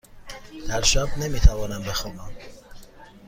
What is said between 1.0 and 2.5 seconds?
نمی توانم بخوابم.